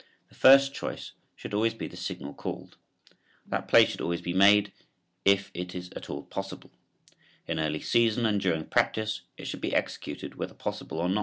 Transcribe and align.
The 0.29 0.35
first 0.35 0.73
choice 0.73 1.11
should 1.35 1.53
always 1.53 1.75
be 1.75 1.87
the 1.87 1.95
signal 1.95 2.33
called. 2.33 2.75
That 3.45 3.67
play 3.67 3.85
should 3.85 4.01
always 4.01 4.19
be 4.21 4.33
made 4.33 4.73
if 5.25 5.51
it 5.53 5.75
is 5.75 5.91
at 5.95 6.09
all 6.09 6.23
possible; 6.23 6.71
in 7.45 7.59
early 7.59 7.81
season 7.81 8.25
and 8.25 8.41
during 8.41 8.65
practice 8.65 9.21
it 9.37 9.45
should 9.45 9.61
be 9.61 9.75
executed 9.75 10.33
whether 10.33 10.55
possible 10.55 10.97
or 10.97 11.07
not. 11.07 11.19